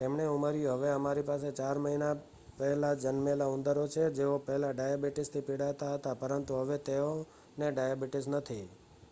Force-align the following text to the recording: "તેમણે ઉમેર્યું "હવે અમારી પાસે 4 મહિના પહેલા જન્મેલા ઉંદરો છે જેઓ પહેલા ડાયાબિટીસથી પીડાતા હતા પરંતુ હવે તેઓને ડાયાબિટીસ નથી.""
"તેમણે 0.01 0.27
ઉમેર્યું 0.27 0.77
"હવે 0.77 0.89
અમારી 0.89 1.21
પાસે 1.21 1.49
4 1.53 1.79
મહિના 1.79 2.15
પહેલા 2.57 2.93
જન્મેલા 2.95 3.47
ઉંદરો 3.47 3.87
છે 3.87 4.09
જેઓ 4.09 4.37
પહેલા 4.39 4.71
ડાયાબિટીસથી 4.71 5.41
પીડાતા 5.41 5.93
હતા 5.93 6.13
પરંતુ 6.13 6.53
હવે 6.55 6.77
તેઓને 6.77 7.71
ડાયાબિટીસ 7.71 8.27
નથી."" 8.27 8.63